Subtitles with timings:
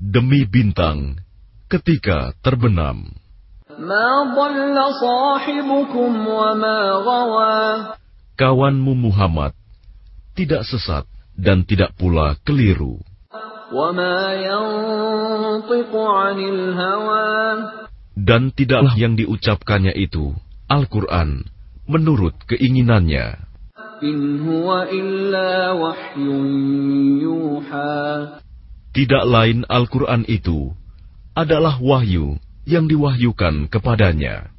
[0.00, 1.20] Demi bintang
[1.68, 3.12] ketika terbenam.
[8.40, 9.52] Kawanmu Muhammad
[10.32, 11.04] tidak sesat
[11.36, 13.04] dan tidak pula keliru.
[18.14, 20.30] Dan tidaklah yang diucapkannya itu,
[20.70, 21.42] Al-Quran,
[21.90, 23.42] menurut keinginannya.
[28.94, 30.70] Tidak lain Al-Quran itu
[31.34, 32.38] adalah wahyu
[32.70, 34.54] yang diwahyukan kepadanya.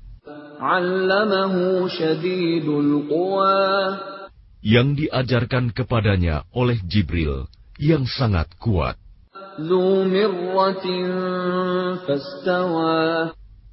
[4.59, 8.98] Yang diajarkan kepadanya oleh Jibril yang sangat kuat.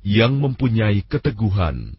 [0.05, 1.97] Yang mempunyai keteguhan,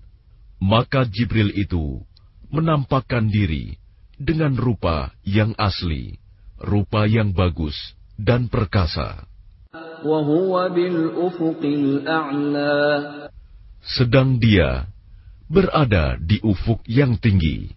[0.61, 2.01] maka Jibril itu
[2.49, 3.77] menampakkan diri
[4.17, 6.17] dengan rupa yang asli,
[6.61, 7.75] rupa yang bagus
[8.17, 9.25] dan perkasa.
[13.85, 14.89] Sedang dia
[15.45, 17.69] berada di ufuk yang tinggi.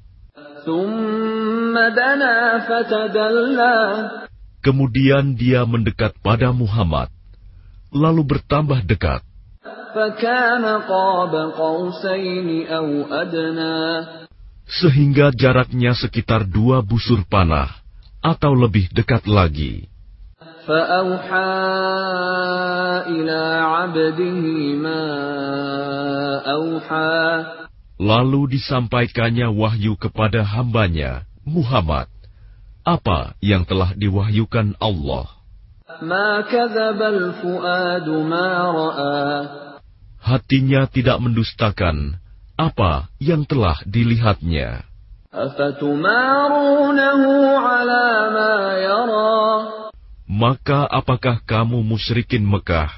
[4.59, 7.09] Kemudian dia mendekat pada Muhammad,
[7.95, 9.23] lalu bertambah dekat.
[14.69, 17.71] Sehingga jaraknya sekitar dua busur panah
[18.21, 19.89] atau lebih dekat lagi.
[27.99, 32.13] Lalu disampaikannya wahyu kepada hambanya, Muhammad,
[32.89, 35.29] apa yang telah diwahyukan Allah.
[40.19, 42.17] Hatinya tidak mendustakan
[42.57, 44.89] apa yang telah dilihatnya.
[50.29, 52.89] Maka apakah kamu musyrikin Mekah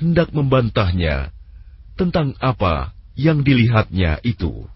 [0.00, 1.32] hendak membantahnya
[2.00, 4.68] tentang apa yang dilihatnya itu?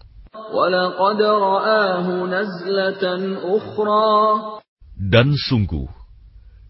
[4.97, 5.89] Dan sungguh,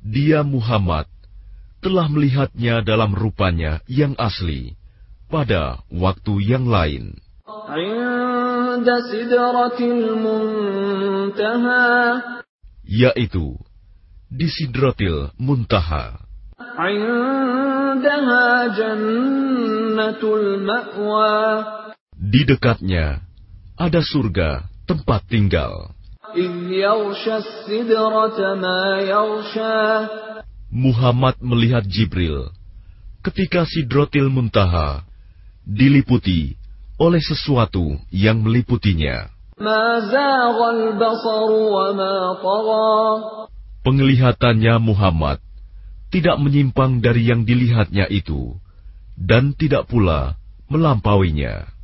[0.02, 1.06] dia Muhammad
[1.82, 4.74] telah melihatnya dalam rupanya yang asli
[5.30, 7.16] pada waktu yang lain.
[12.88, 13.48] Yaitu
[14.28, 16.24] di Sidratil Muntaha.
[22.18, 23.27] Di dekatnya
[23.78, 25.94] ada surga tempat tinggal.
[30.68, 32.50] Muhammad melihat Jibril
[33.22, 35.06] ketika Sidrotil Muntaha
[35.64, 36.58] diliputi
[36.98, 39.30] oleh sesuatu yang meliputinya.
[43.86, 45.40] Penglihatannya Muhammad
[46.09, 48.58] tidak menyimpang dari yang dilihatnya itu,
[49.16, 50.40] dan tidak pula
[50.72, 51.77] melampauinya.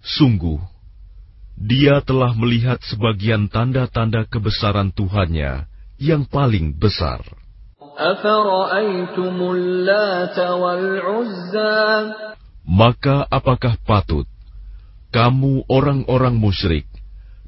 [0.00, 0.56] Sungguh,
[1.60, 5.68] dia telah melihat sebagian tanda-tanda kebesaran Tuhannya
[6.00, 7.20] yang paling besar.
[12.64, 14.24] Maka apakah patut
[15.12, 16.88] kamu orang-orang musyrik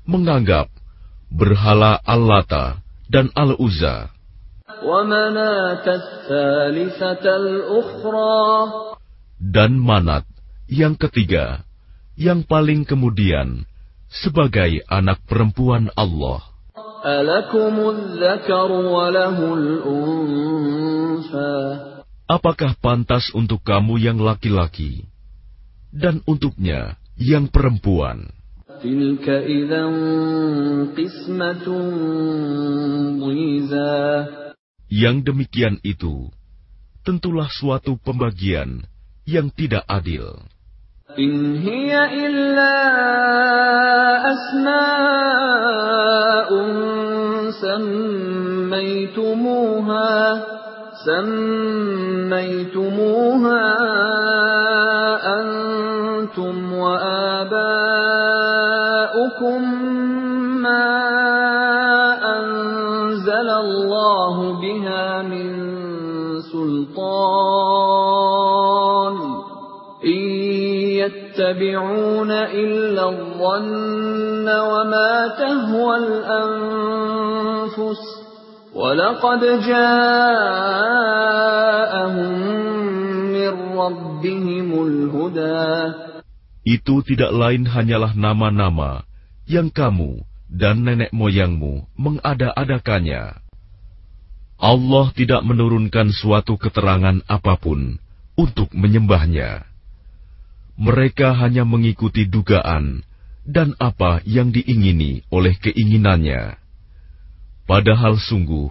[0.05, 0.69] menganggap
[1.33, 4.12] berhala Al-Lata dan Al-Uzza
[9.39, 10.27] dan Manat
[10.67, 11.63] yang ketiga
[12.19, 13.63] yang paling kemudian
[14.11, 16.43] sebagai anak perempuan Allah.
[22.31, 25.07] Apakah pantas untuk kamu yang laki-laki
[25.93, 28.33] dan untuknya yang perempuan.
[34.93, 36.29] Yang demikian itu
[37.01, 38.85] tentulah suatu pembagian
[39.25, 40.37] yang tidak adil.
[41.17, 42.77] In hiya illa
[44.37, 46.69] asma'un
[47.57, 50.13] sammaytumuha
[51.09, 53.65] sammaytumuha
[55.25, 57.01] antum wa
[57.49, 59.82] aba'ukum
[71.42, 78.02] يتبعون إلا الظن وما تهوى الأنفس
[78.74, 79.94] ولقد جاءهم
[83.34, 85.94] من ربهم الهدى
[86.68, 89.08] Itu tidak lain hanyalah nama-nama
[89.48, 90.20] yang kamu
[90.52, 93.40] dan nenek moyangmu mengada-adakannya.
[94.60, 98.04] Allah tidak menurunkan suatu keterangan apapun
[98.36, 99.71] untuk menyembahnya.
[100.77, 103.05] mereka hanya mengikuti dugaan
[103.43, 106.57] dan apa yang diingini oleh keinginannya.
[107.67, 108.71] Padahal sungguh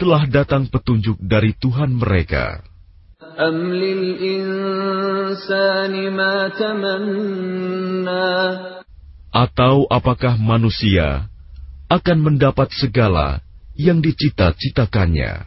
[0.00, 2.64] telah datang petunjuk dari Tuhan mereka.
[9.30, 11.30] Atau apakah manusia
[11.86, 13.44] akan mendapat segala
[13.78, 15.46] yang dicita-citakannya?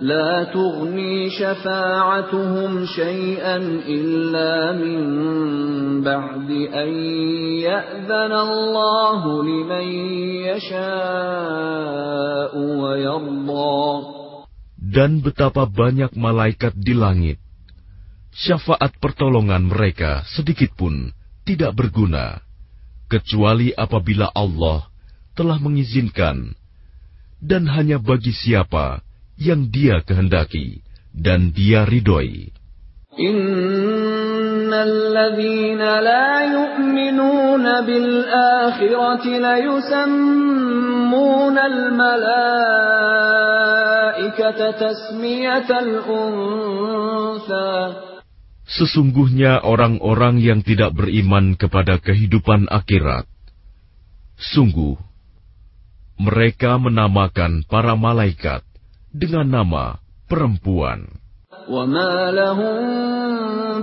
[0.00, 5.00] لا تغني شفاعتهم شيئا إلا من
[6.00, 6.90] بعد أن
[7.60, 9.86] يأذن الله لمن
[10.48, 13.84] يشاء ويرضى
[14.90, 17.38] Dan betapa banyak malaikat di langit.
[18.34, 21.14] Syafaat pertolongan mereka sedikit pun
[21.46, 22.42] tidak berguna,
[23.06, 24.90] kecuali apabila Allah
[25.38, 26.58] telah mengizinkan,
[27.38, 29.08] dan hanya bagi siapa yang
[29.40, 32.60] Dia kehendaki dan Dia ridhoi.
[33.18, 40.36] إن الذين لا يؤمنون بالآخرة ليسمون
[41.58, 42.20] الملائكة
[44.70, 46.88] تسمية الأنثى
[48.70, 53.26] Sesungguhnya orang-orang yang tidak beriman kepada kehidupan akhirat,
[54.38, 54.94] sungguh
[56.22, 58.62] mereka menamakan para malaikat
[59.14, 59.84] dengan nama
[60.30, 61.20] perempuan.
[61.70, 62.82] وما لهم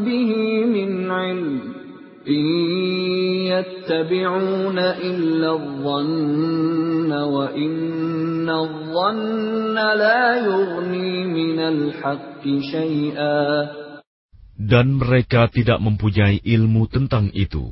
[0.03, 0.31] به
[0.65, 1.61] من علم
[2.27, 2.45] إن
[3.47, 13.39] يتبعون إلا الظن وإن الظن لا يغني من الحق شيئا
[14.57, 17.71] Dan mereka tidak mempunyai ilmu tentang itu.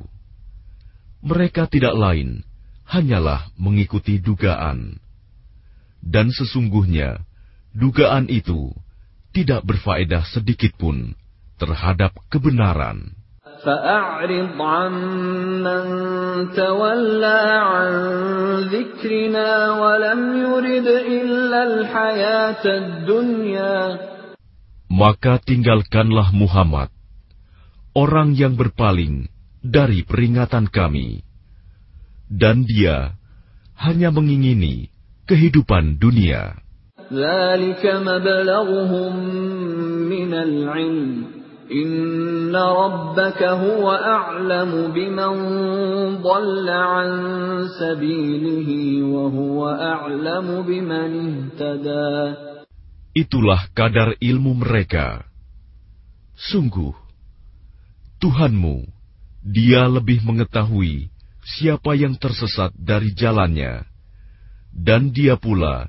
[1.18, 2.46] Mereka tidak lain,
[2.86, 5.02] hanyalah mengikuti dugaan.
[5.98, 7.26] Dan sesungguhnya,
[7.76, 8.72] dugaan itu
[9.36, 11.12] tidak berfaedah sedikit pun
[11.60, 13.16] terhadap kebenaran.
[13.56, 15.84] فأعرض عمن
[16.52, 17.42] تولى
[17.72, 17.92] عن
[18.68, 19.50] ذكرنا
[19.80, 23.80] ولم يرد إلا الحياة الدنيا
[24.86, 26.94] Maka tinggalkanlah Muhammad,
[27.90, 29.26] orang yang berpaling
[29.66, 31.26] dari peringatan kami,
[32.30, 33.18] dan dia
[33.74, 34.88] hanya mengingini
[35.26, 36.59] kehidupan dunia.
[37.12, 39.12] ذلك مبلغهم
[40.08, 41.24] من العلم
[41.72, 45.32] إن ربك هو أعلم بمن
[46.22, 47.08] ضل عن
[47.80, 48.70] سبيله
[49.06, 52.18] وهو أعلم بمن اهتدى
[53.16, 55.24] Itulah kadar ilmu mereka.
[56.36, 56.92] Sungguh,
[58.20, 58.84] Tuhanmu,
[59.40, 61.08] Dia lebih mengetahui
[61.40, 63.88] siapa yang tersesat dari jalannya,
[64.76, 65.88] dan Dia pula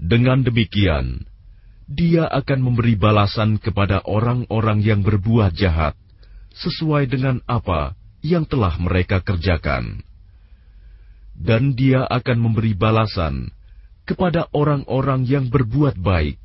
[0.00, 1.28] Dengan demikian,
[1.84, 5.92] dia akan memberi balasan kepada orang-orang yang berbuat jahat
[6.56, 7.92] sesuai dengan apa
[8.24, 10.00] yang telah mereka kerjakan.
[11.36, 13.52] Dan dia akan memberi balasan
[14.08, 16.40] kepada orang-orang yang berbuat baik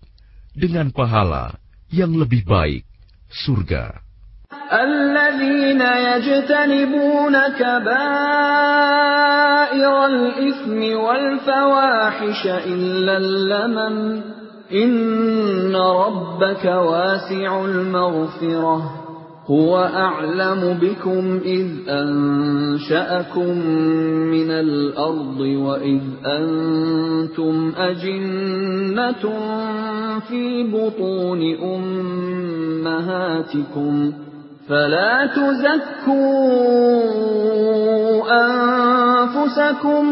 [0.52, 1.56] dengan pahala
[1.88, 2.84] yang lebih baik,
[3.32, 4.05] surga.
[4.74, 8.06] الذين يجتنبون كبائر
[10.06, 14.22] الإثم والفواحش إلا اللمم
[14.74, 18.92] إن ربك واسع المغفرة.
[19.48, 23.58] هو أعلم بكم إذ أنشأكم
[24.32, 29.24] من الأرض وإذ أنتم أجنة
[30.30, 31.42] في بطون
[32.86, 34.14] أمهاتكم.
[34.69, 36.21] فلا تزكوا
[38.31, 40.05] أنفسكم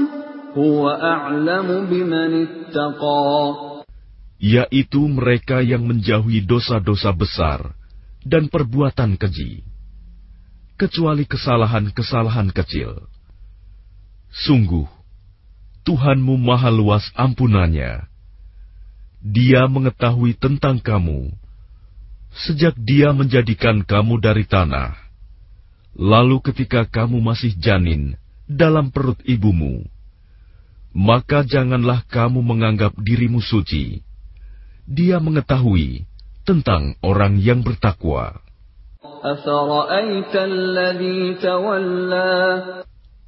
[0.56, 3.68] هو أعلم بمن اتقى
[4.38, 7.74] yaitu mereka yang menjauhi dosa-dosa besar
[8.22, 9.66] dan perbuatan keji,
[10.78, 13.10] kecuali kesalahan-kesalahan kecil.
[14.30, 14.86] Sungguh,
[15.82, 18.06] Tuhanmu maha luas ampunannya.
[19.18, 21.34] Dia mengetahui tentang kamu,
[22.33, 24.97] sejak dia menjadikan kamu dari tanah.
[25.93, 28.17] Lalu ketika kamu masih janin
[28.49, 29.85] dalam perut ibumu,
[30.93, 34.01] maka janganlah kamu menganggap dirimu suci
[34.83, 36.03] dia mengetahui
[36.43, 38.43] tentang orang yang bertakwa.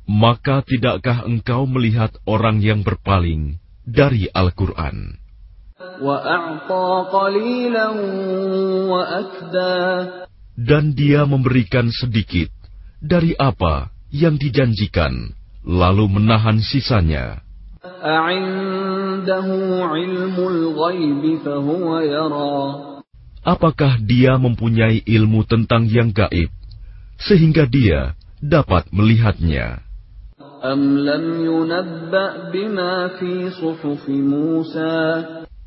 [0.05, 3.57] Maka tidakkah engkau melihat orang yang berpaling
[3.87, 5.24] dari Al-Quran?
[10.55, 12.47] Dan dia memberikan sedikit
[13.03, 15.35] dari apa yang dijanjikan,
[15.67, 17.43] lalu menahan sisanya.
[23.45, 26.49] Apakah dia mempunyai ilmu tentang yang gaib,
[27.21, 29.85] sehingga dia dapat melihatnya?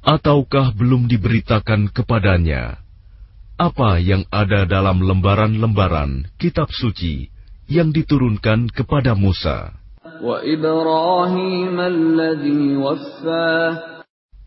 [0.03, 2.79] Ataukah belum diberitakan kepadanya
[3.59, 7.27] apa yang ada dalam lembaran-lembaran kitab suci
[7.67, 9.75] yang diturunkan kepada Musa?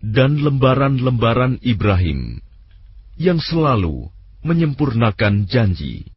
[0.01, 2.41] dan lembaran-lembaran Ibrahim
[3.15, 4.10] yang selalu
[4.41, 6.10] menyempurnakan janji.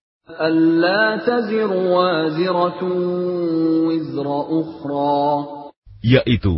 [6.01, 6.57] Yaitu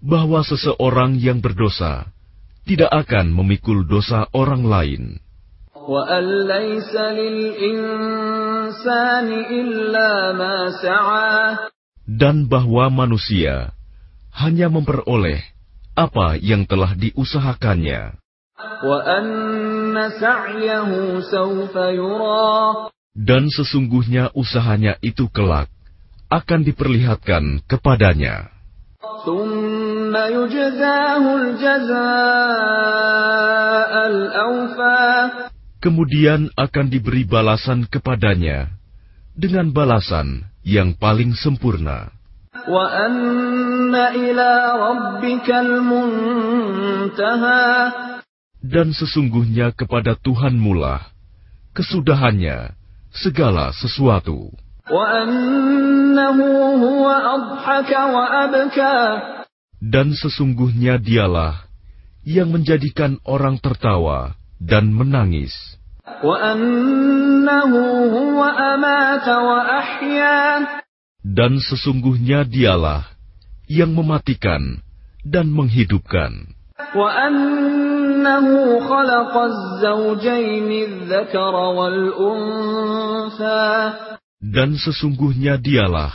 [0.00, 2.08] bahwa seseorang yang berdosa
[2.64, 5.20] tidak akan memikul dosa orang lain
[12.10, 13.72] dan bahwa manusia
[14.34, 15.40] hanya memperoleh
[15.96, 18.20] apa yang telah diusahakannya.
[23.10, 25.68] Dan sesungguhnya usahanya itu kelak
[26.30, 28.54] akan diperlihatkan kepadanya.
[35.80, 38.68] Kemudian akan diberi balasan kepadanya
[39.32, 42.12] dengan balasan yang paling sempurna.
[48.60, 51.00] Dan sesungguhnya kepada Tuhan mula
[51.72, 52.76] kesudahannya
[53.14, 54.52] segala sesuatu.
[59.80, 61.64] Dan sesungguhnya dialah
[62.20, 65.56] yang menjadikan orang tertawa dan menangis.
[71.24, 73.08] Dan sesungguhnya dialah
[73.72, 74.84] yang mematikan
[75.24, 76.52] dan menghidupkan.
[84.40, 86.12] Dan sesungguhnya dialah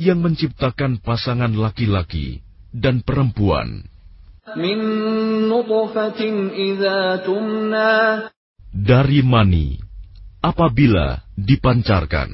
[0.00, 2.45] yang menciptakan pasangan laki-laki
[2.76, 3.88] dan perempuan.
[8.76, 9.80] Dari mani
[10.44, 12.30] apabila dipancarkan.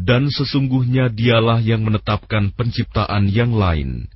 [0.00, 4.08] Dan sesungguhnya dialah yang menetapkan penciptaan yang lain,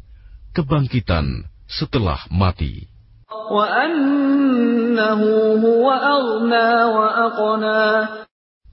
[0.54, 2.88] kebangkitan setelah mati.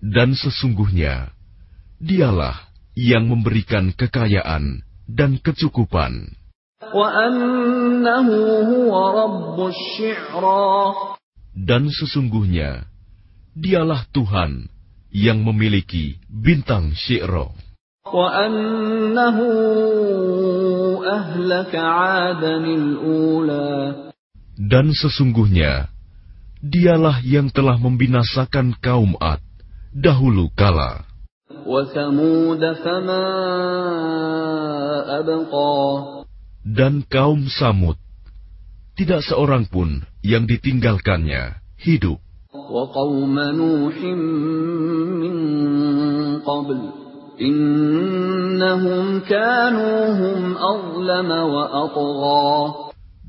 [0.01, 1.29] Dan sesungguhnya
[2.01, 2.57] dialah
[2.97, 6.33] yang memberikan kekayaan dan kecukupan.
[11.53, 12.89] Dan sesungguhnya,
[13.53, 14.65] dialah Tuhan
[15.13, 17.53] yang memiliki bintang Syi'ro.
[24.57, 25.73] Dan sesungguhnya,
[26.65, 29.50] dialah yang telah membinasakan kaum Ad
[29.91, 31.03] dahulu kala.
[36.61, 37.97] Dan kaum Samud,
[38.95, 42.19] tidak seorang pun yang ditinggalkannya hidup.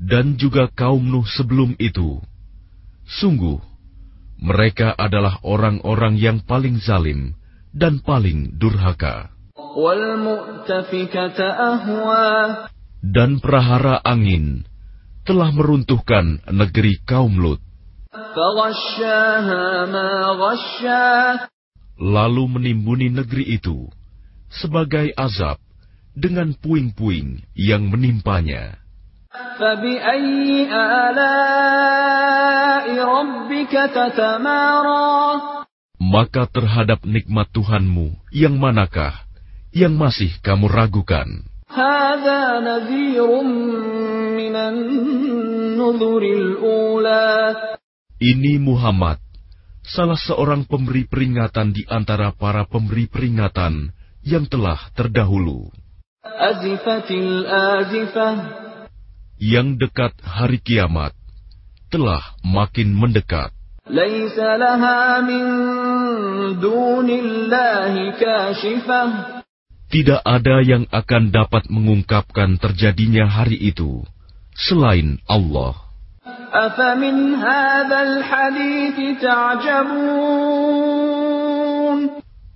[0.03, 2.19] dan juga kaum Nuh sebelum itu.
[3.07, 3.57] Sungguh,
[4.43, 7.31] mereka adalah orang-orang yang paling zalim
[7.71, 9.31] dan paling durhaka.
[12.99, 14.67] Dan perahara angin
[15.23, 17.63] telah meruntuhkan negeri kaum Lut.
[22.03, 23.87] Lalu menimbuni negeri itu
[24.51, 25.55] sebagai azab
[26.11, 28.82] dengan puing-puing yang menimpanya.
[29.58, 30.70] فَبِأَيِّ
[31.08, 35.08] آلَاءِ رَبِّكَ تَتَمَارَى
[35.98, 39.26] Maka terhadap nikmat Tuhanmu yang manakah
[39.74, 41.26] yang masih kamu ragukan?
[41.68, 43.28] هذا نذير
[44.32, 47.28] من النذر الأولى
[48.18, 49.22] Ini Muhammad,
[49.84, 53.94] salah seorang pemberi peringatan di antara para pemberi peringatan
[54.26, 55.70] yang telah terdahulu.
[56.24, 58.61] أزفت الآزفة
[59.41, 61.13] yang dekat hari kiamat
[61.93, 63.53] telah makin mendekat.
[69.93, 74.01] Tidak ada yang akan dapat mengungkapkan terjadinya hari itu
[74.57, 75.77] selain Allah.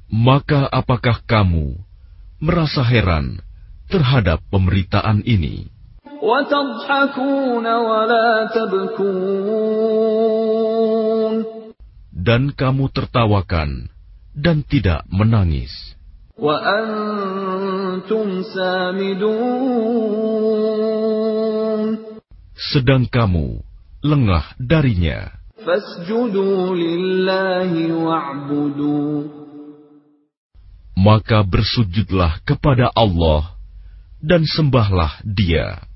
[0.08, 1.78] Maka apakah kamu
[2.42, 3.44] merasa heran
[3.92, 5.77] terhadap pemberitaan ini?
[12.12, 13.90] Dan kamu tertawakan
[14.36, 15.72] dan tidak menangis.
[22.58, 23.48] Sedang kamu
[24.06, 25.34] lengah darinya.
[30.98, 33.58] Maka bersujudlah kepada Allah
[34.22, 35.87] dan sembahlah Dia.